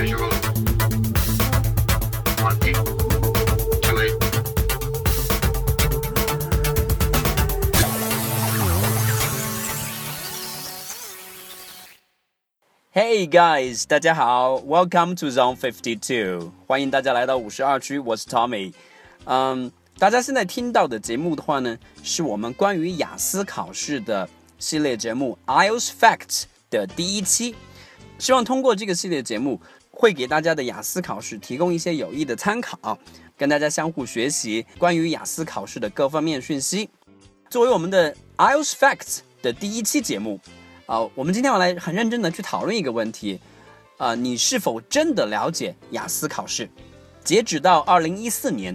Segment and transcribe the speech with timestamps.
[0.00, 0.06] Hey
[13.28, 18.72] guys，大家好，Welcome to Zone Fifty Two，欢迎大家来到五十二区，我是 Tommy。
[19.26, 24.26] 嗯，大家现在听到的节目的话呢，是我们关于雅思考试的
[24.58, 27.54] 系列节目 Ielts Facts 的第一期，
[28.18, 29.60] 希望通过这个系列节目。
[30.00, 32.98] 会给大家的雅思考试提供一些有益的参考，
[33.36, 36.88] 跟大家相互学习关于雅思考试的各方面讯息。
[37.50, 40.40] 作为我们的 IELTS Facts 的第一期节目。
[40.86, 43.38] 啊，我们今天要来很认真的去讨论一个问题，
[43.98, 46.68] 啊，你是否真的了解雅思考试？
[47.22, 48.74] 截止到二零一四年，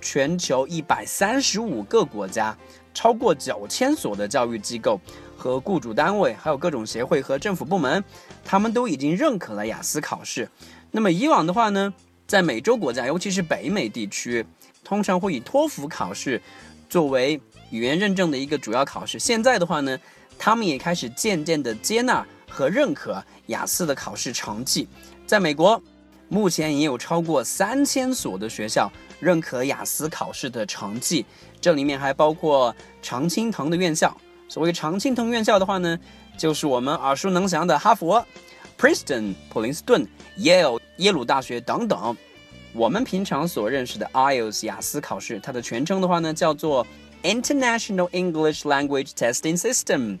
[0.00, 2.56] 全球一百三十五个国家，
[2.94, 4.98] 超过九千所的教育机构
[5.42, 8.04] 和雇主单位，还有各种协会和政府部门，
[8.44, 10.48] 他们都已经认可了雅思考试。
[10.92, 11.92] 那么以往的话呢，
[12.28, 14.46] 在美洲国家，尤其是北美地区，
[14.84, 16.40] 通常会以托福考试
[16.88, 19.18] 作为语言认证的一个主要考试。
[19.18, 19.98] 现在的话呢，
[20.38, 24.86] 他们也开始渐渐地接纳和认可雅思的考试成绩。
[25.26, 25.82] 在美国，
[26.28, 28.88] 目前也有超过三千所的学校
[29.18, 31.26] 认可雅思考试的成绩，
[31.60, 32.72] 这里面还包括
[33.02, 34.16] 常青藤的院校。
[34.52, 35.98] 所谓常青藤院校的话呢，
[36.36, 38.22] 就是我们耳熟能详的哈佛、
[38.78, 42.14] Princeton、普林斯顿、Yale、耶鲁大学等等。
[42.74, 46.86] 我们平常所认识的 IELTS 雅思考试，它的全称的话呢，叫做
[47.22, 50.18] International English Language Testing System，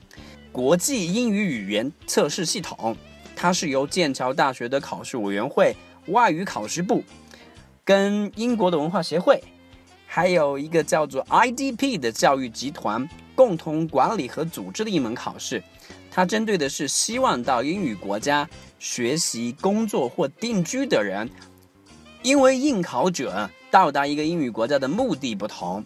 [0.50, 2.96] 国际英语语言测试系统。
[3.36, 7.04] 它是由剑桥大学的考试委员会、外语考试部，
[7.84, 9.44] 跟英国的文化协会，
[10.06, 15.62] 还有一个叫做 IDP 的教育集团共同管理和组织的一门考试。
[16.10, 21.28] 它针对的是希望到英语国家学习、工作或定居的人，
[22.22, 25.84] 因为应考者到达一个英语国家的目的不同。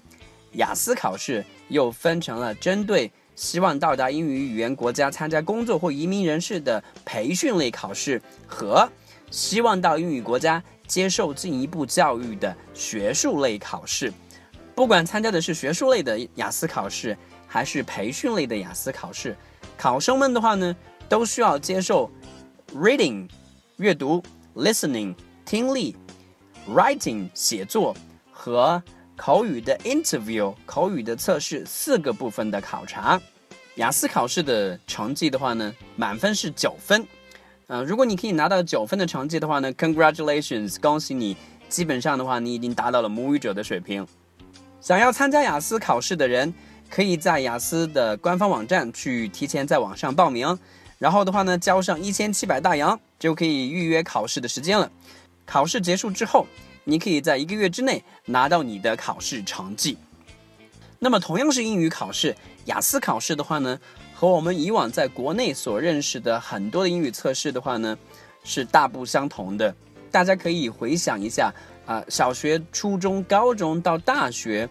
[0.52, 8.90] 雅思考试又分成了针对希望到达英语语言国家参加工作或移民人士的培训类考试，和
[9.30, 14.12] 希望到英语国家接受进一步教育的学术类考试。
[14.76, 17.16] 不管参加的是学术类的雅思考试，
[17.46, 19.34] 还是培训类的雅思考试，
[19.74, 20.76] 考生们的话呢，
[21.08, 22.10] 都需要接受
[22.74, 23.26] reading
[23.78, 24.22] 阅读、
[24.54, 25.14] listening
[25.46, 25.96] 听力、
[26.68, 27.96] writing 写作
[28.30, 28.82] 和
[29.16, 33.18] 口语的 interview 口语的测试四个部分的考察，
[33.76, 37.02] 雅思考试的成绩的话呢，满分是九分。
[37.68, 41.34] 嗯、如果你可以拿到九分的成绩的话呢，congratulations，恭喜你，
[41.70, 44.06] 基本上的话你已经达到了母语者的水平。
[44.86, 46.54] 想要参加雅思考试的人，
[46.88, 50.56] 可以在雅思的官方网站去提前在网上报名，
[50.96, 54.88] 然后的话呢，交上一千七百大洋就可以预约考试的时间了。
[55.44, 56.46] 考试结束之后，
[56.84, 59.98] 你可以在一个月之内拿到你的考试成绩。
[61.00, 62.36] 那么，同样是英语考试，
[62.66, 63.76] 雅思考试的话呢，
[64.14, 67.98] 和我们以往在国内所认识的很多的英语测试的话呢，
[68.44, 69.74] 是大不相同的。
[70.12, 71.52] 大家可以回想一下
[71.86, 74.68] 啊、小学、初中、高中到大学，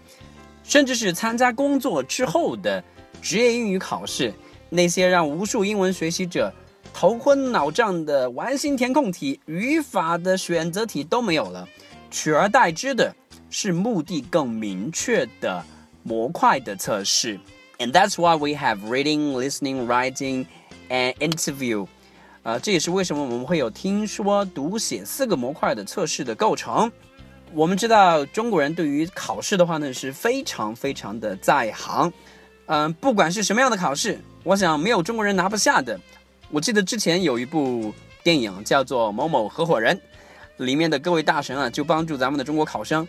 [0.64, 2.84] 甚至是参加工作之后的
[3.22, 4.34] 职业英语考试，
[4.70, 6.54] 那些让无数英文学习者
[6.94, 11.68] 头昏脑胀的完形填空题、语法的选择题都没有了。
[12.12, 13.14] 取而代之的
[13.50, 15.64] 是目的更明确的
[16.04, 17.40] 模块的测试
[17.80, 20.46] ，and that's why we have reading, listening, writing,
[20.90, 21.88] and interview。
[22.44, 26.92] 呃，这也是为什么我们会有听说读写四个模块的测试的构成。
[27.56, 32.12] 我们知道中国人对于考试的话呢是非常非常的在行，
[32.66, 35.98] 嗯、不管是什么样的考试，我想没有中国人拿不下的。
[36.52, 39.96] 我记得之前有一部电影叫做《某某合伙人》。
[40.58, 43.06] 里面的各位大神啊，就帮助咱们的中国考生，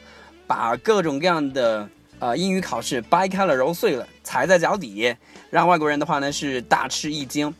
[0.46, 5.14] 把各种各样的呃英语考试掰开了揉碎了，踩在脚底，
[5.50, 7.52] 让外国人的话呢是大吃一惊。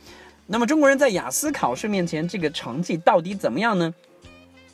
[0.46, 3.92] 那么中国人在雅思考试面前，这个成绩到底怎么样呢？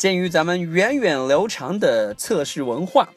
[0.03, 3.09] 鉴于咱们源远流长的测试文化，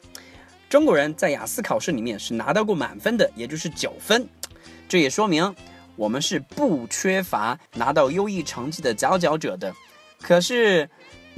[0.68, 4.24] 中国人在雅思考试里面是拿到过满分的，也就是九分。
[4.88, 5.52] 这也说明
[5.96, 9.74] 我们是不缺乏拿到优异成绩的佼佼者的。
[10.22, 10.88] 可是。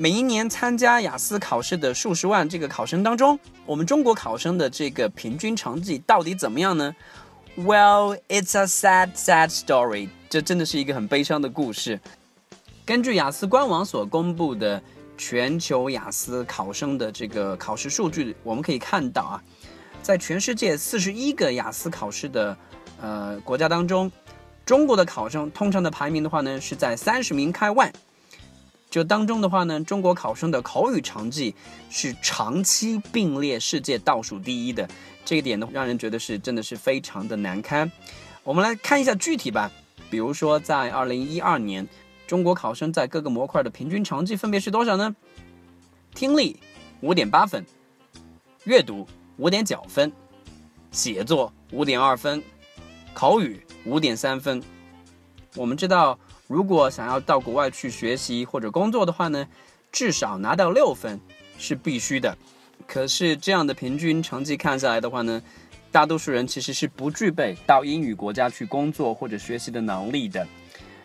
[0.01, 3.37] 每一年参加雅思考试的数十万这个考生当中，
[3.67, 6.95] 我们中国考生的这个平均成绩到底怎么样呢
[7.57, 10.11] ？Well, it's a sad, sad story。
[10.31, 11.99] 这真的是一个很悲伤的故事。
[12.87, 14.81] 根据雅思官网所公布的
[15.19, 19.43] 全球雅思考生的这个考试数据，我们可以看到啊，
[20.01, 22.57] 在全世界四十一个雅思考试的
[23.03, 24.11] 呃国家当中，
[24.65, 27.93] 中国的考生通常的排名的话呢是在三十名开外。
[28.91, 31.55] 这当中的话呢，中国考生的口语成绩
[31.91, 34.89] 是长期并列世界倒数第一的，
[35.27, 37.93] 这一点呢，让人觉得是真的是非常的难堪。
[38.43, 39.71] 我们来看一下具体吧，
[40.09, 41.87] 比如说在二零一二年，
[42.29, 45.17] 中国考生在各个模块的平均成绩分别是多少呢？
[46.15, 46.61] 听力
[47.01, 47.65] 五点八分，
[48.65, 49.09] 阅读
[49.39, 50.13] 五点九分，
[50.93, 52.43] 写作五点二分，
[53.15, 54.63] 口语五点三分。
[55.57, 56.17] 我们知道。
[56.47, 59.47] 如果想要到国外去学习或者工作的话呢，
[59.93, 61.21] 至少拿到六分
[61.59, 62.35] 是必须的。
[62.87, 65.43] 可是这样的平均成绩看下来的话呢，
[65.93, 70.49] 大多数人其实是不具备到英语国家去工作或者学习的能力的。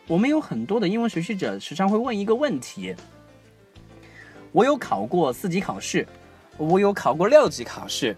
[0.07, 2.93] 我们有很多的英文学习者时常会问一个问题：
[4.51, 6.05] 我有考过四级考试，
[6.57, 8.15] 我有考过六级考试，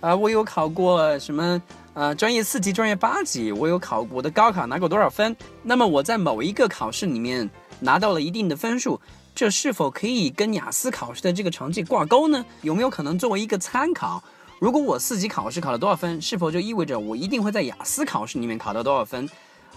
[0.00, 1.60] 啊，我有考过什么？
[1.94, 5.36] 呃，专业四级、专业八级，我有考过的高考拿过多少分？
[5.62, 7.48] 那么我在某一个考试里面
[7.80, 9.00] 拿到了一定的分数，
[9.32, 12.44] 这是否可以跟雅思考试的这个成绩挂钩呢？
[12.62, 14.22] 有没有可能作为一个参考？
[14.58, 19.28] 如果我四级考试考了多少分，是否就意味着我一定会在雅思考试里面考到多少分？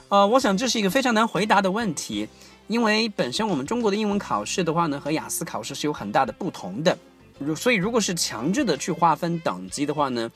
[0.10, 2.28] 呃，我想这是一个非常难回答的问题，
[2.68, 6.98] 因为本身我们中国的英文考试的话呢，和雅思考试是有很大的不同的。
[7.38, 10.32] 如所以，如果是强制的去划分等级的话呢？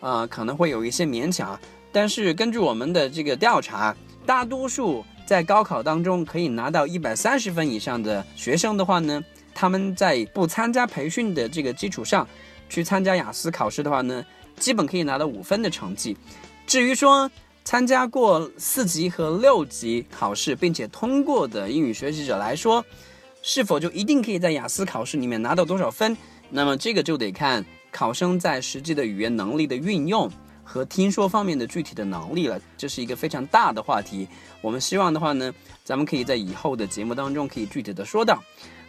[0.00, 1.58] 呃，可能会有一些勉强，
[1.90, 9.24] 但是根据我们的这个调查，大多数在高考当中可以拿到一百三十分以上的学生的话呢，
[9.54, 12.28] 他们在不参加培训的这个基础上，
[12.68, 14.24] 去参加雅思考试的话呢，
[14.58, 16.16] 基本可以拿到五分的成绩。
[16.66, 17.28] 至于说
[17.66, 22.82] 参加过四级和六级考试并且通过的英语学习者来说，
[23.42, 26.16] 是否就一定可以在雅思考试里面拿到多少分？
[26.48, 27.66] 那么这个就得看。
[27.90, 30.30] 考生在实际的语言能力的运用
[30.62, 34.28] 和听说方面的具体的能力了，这是一个非常大的话题。
[34.60, 35.52] 我们希望的话呢，
[35.82, 38.40] 咱们可以在以后的节目当中可以具体的说到。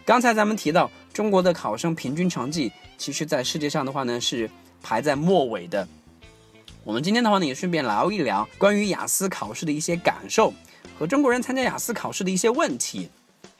[0.04, 4.48] 刚才咱们提到中国的考生平均成绩，其实在世界上的话呢是
[4.80, 5.88] 排在末尾的。
[6.88, 10.54] 我们今天的话呢也顺便聊一聊关于雅思考试的一些感受
[10.98, 13.10] 和中国人参加雅思考试的一些问题。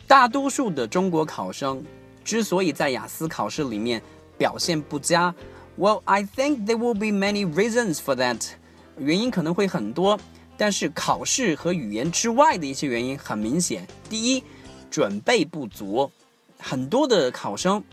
[0.06, 1.84] 大多数的中国考生
[2.24, 4.02] 之所以在雅思考试里面，
[4.38, 5.34] 表现不佳
[5.78, 8.52] ，Well, I think there will be many reasons for that。
[8.96, 10.18] 原因可能会很多，
[10.56, 13.86] 但是考试和语言之外的一些原因很明显。
[14.08, 14.42] 第一，
[14.90, 16.10] 准备不足。
[16.58, 17.84] 很多的考生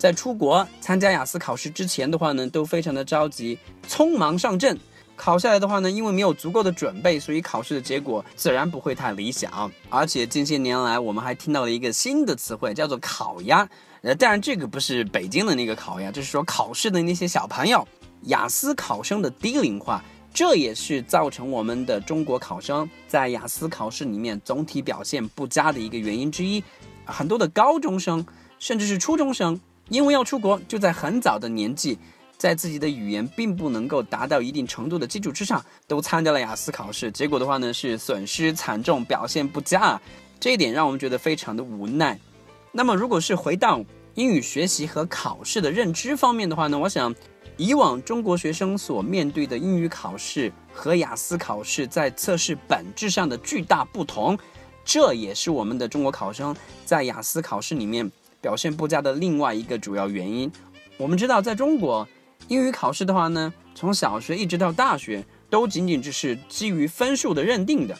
[0.00, 4.78] 在出国参加雅思考试之前的话呢，都非常的着急，匆忙上阵。
[5.14, 9.70] 考下来的话呢，因为没有足够的准备，所以考试的结果自然不会太理想。
[9.90, 13.68] 而且近些年来，我们还听到了一个新的词汇，叫做“烤鸭”。
[14.00, 17.86] 呃，当然这个不是北京的那个烤鸭，就是说考试的那些小朋友，
[18.22, 20.02] 雅思考生的低龄化，
[20.32, 26.64] 这也是造成我们的中国考生在雅思考试里面总体表现不佳的一个原因之一。
[27.04, 28.24] 很多的高中生
[28.58, 31.98] 甚至是初中生，因为要出国，就在很早的年纪。
[32.38, 40.02] 在自己的语言并不能够达到一定程度的基础之上，都参加了雅思考试，结果的话呢是损失惨重，表现不佳啊，
[40.40, 42.18] 这一点让我们觉得非常的无奈。
[42.72, 43.84] 那么，如果是回到
[44.14, 47.14] 英语学习和考试的认知方面的话呢，我想，
[47.58, 54.38] 以往中国学生所面对的英语考试和雅思考试在测试本质上的巨大不同，
[54.82, 56.56] 这也是我们的中国考生
[56.86, 58.10] 在雅思考试里面
[58.40, 60.50] 表现不佳的另外一个主要原因。
[60.96, 62.06] 我们知道，在中国。
[62.48, 67.96] 英语考试的话呢，从小学一直到大学，都仅仅只是基于分数的认定的，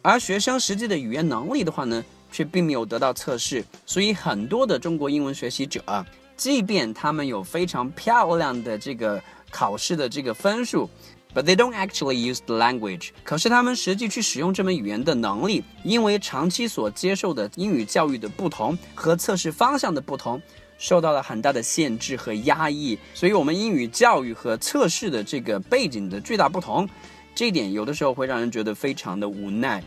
[0.00, 2.02] 而学生实际的语言能力的话呢，
[2.32, 3.62] 却并没有得到测试。
[3.84, 10.88] 所以很多的中国英文学习者啊，即便他们有非常漂亮的这个考试的这个分数
[11.34, 13.10] ，but they don't actually use the language。
[13.24, 20.40] 可是他们实际去使用这门语言的能力，因为长期所接受的英语教育的不同和测试方向的不同。
[20.76, 26.86] 受到了很大的限制和压抑，所以，我们英语教育和测试的这个背景的巨大不同，
[27.32, 29.82] 这一点有的时候会让人觉得非常的无奈。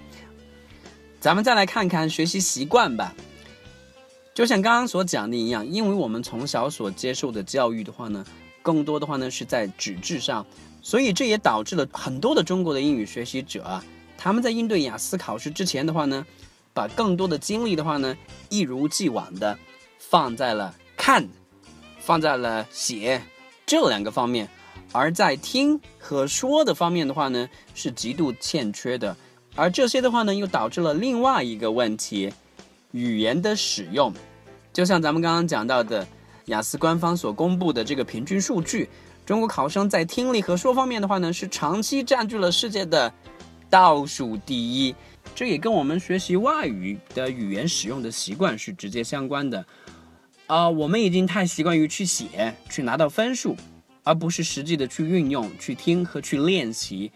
[1.20, 3.14] 咱们再来看看学习习惯吧，
[4.34, 8.26] 就像刚刚所讲的一样，因为我们从小所接受的教育的话呢，
[8.62, 10.44] 更多的话呢是在纸质上，
[10.88, 13.84] 所以这也导致了很多的中国的英语学习者啊，
[14.18, 16.26] 他们在应对雅思考试之前的话呢，
[16.74, 18.18] 把更多的精力的话呢，
[18.48, 19.60] 一如既往的。
[20.00, 21.28] 放在了看，
[22.00, 23.22] 放在了写
[23.66, 24.48] 这两个方面，
[24.94, 29.14] 而在听和说的方面的话呢，是极度欠缺的。
[29.58, 32.32] 而这些的话呢，又导致了另外一个问题：
[32.92, 34.14] 语言的使用。
[34.72, 36.08] 就像咱们刚刚讲到的，
[36.46, 38.88] 雅思官方所公布的这个平均数据，
[39.28, 43.12] 中国考生在听力和说方面的话呢，是长期占据了世界的
[43.70, 44.96] 倒数第一。
[45.36, 49.66] 这也跟我们学习外语的语言使用的习惯是直接相关的。
[50.46, 53.58] 啊，我们已经太习惯于去写，去拿到分数，
[54.04, 57.12] 而不是实际的去运用、去听和去练习。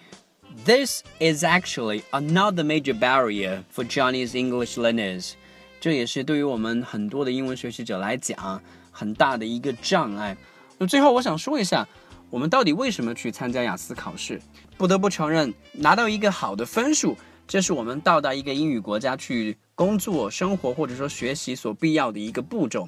[0.65, 5.31] This is actually another major barrier for Chinese English learners。
[5.79, 10.35] 这也是对于我们很多的英文学习者来讲很大的一个障碍。
[10.77, 11.87] 那最后我想说一下，
[12.31, 14.41] 我们到底为什么去参加雅思考试？
[14.77, 17.15] 不得不承认，拿到一个好的分数。
[17.45, 22.87] 这是我们到达一个英语国家去工作、生活或者说学习所必要的一个步骤。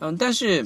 [0.00, 0.62] 嗯，但是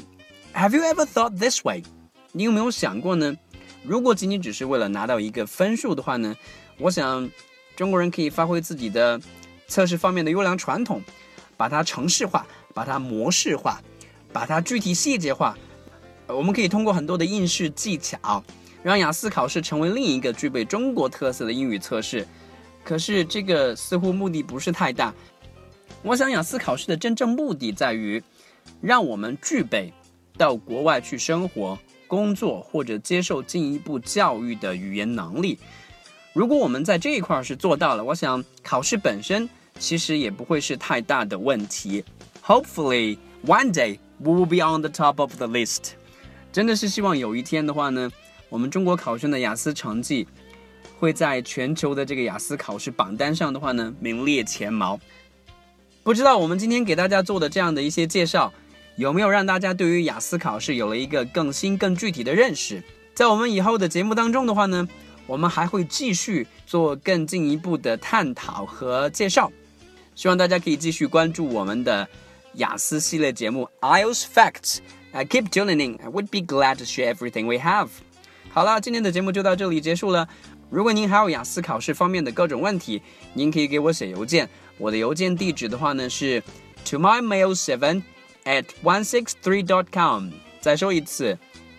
[0.53, 1.85] ，Have you ever thought this way？
[2.33, 3.37] 你有没有想过呢？
[3.85, 6.37] 如果仅仅只是为了拿到一个分数的话呢？
[6.79, 7.31] 我想，
[7.77, 9.21] 中国人可以发挥自己的
[9.69, 11.01] 测试方面的优良传统，
[11.57, 12.45] 把它程式化，
[12.75, 13.81] 把它模式化，
[14.33, 15.57] 把它具体细节化。
[16.29, 18.43] 我们可以通过很多的应试技巧，
[18.83, 22.27] 让雅思考试成为另一个具备中国特色的英语测试。
[22.85, 25.13] 可是这个似乎目的不是太大。
[26.03, 28.23] 我想雅思考试的真正目的在于，
[28.81, 29.93] 让我们具备
[30.37, 35.59] 到国外去生活、工作或者接受进一步教育的语言能力。
[36.33, 42.05] 如果我们在这一块是做到了，我想考试本身其实也不会是太大的问题。
[42.45, 45.95] Hopefully one day we will be on the top of the list。
[46.53, 48.11] 真的是希望有一天的话呢，
[48.49, 50.27] 我们中国考生的雅思成绩。
[51.01, 54.99] 会在全球的这个雅思考试榜单上的话呢，名列前茅。
[56.03, 58.53] 不知道我们今天给大家做的这样的一些介绍，
[58.97, 62.83] 有没有让大家对于雅思考试有了一个更新、更具体的认识？
[63.15, 64.89] 在我们以后的节目当中的话呢，
[65.29, 69.53] 我们还会继续做更进一步的探讨和介绍。
[70.17, 72.09] 希望大家可以继续关注我们的
[72.55, 74.79] 雅思系列节目 IELTS Facts。
[75.18, 76.00] I keep tuning in.
[76.04, 77.90] I would be glad to share everything we have.
[78.52, 80.28] 好了，今天的节目就到这里结束了。
[80.70, 83.02] 如果您还有雅思考试方面的各种问题，
[83.34, 84.50] 您可以给我写邮件。
[84.78, 86.42] 我的邮件地址的话呢是
[86.84, 88.02] to my mail seven
[88.46, 90.30] at one six three dot com。
[90.60, 91.38] 再说一次，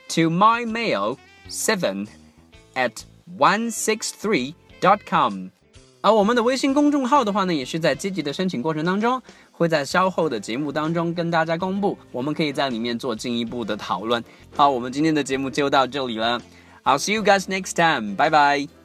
[0.09, 1.17] to my mail
[1.49, 2.07] seven
[2.75, 2.93] at
[3.37, 5.49] one six three dot com。
[6.01, 9.21] 而我们的微信公众号的话呢，也是在积极的申请过程当中，
[9.60, 14.24] 会在稍后的节目当中跟大家公布，我们可以在里面做进一步的讨论。
[14.56, 16.42] 好，我们今天的节目就到这里了。
[16.86, 18.16] I'll see you guys next time.
[18.16, 18.79] 拜拜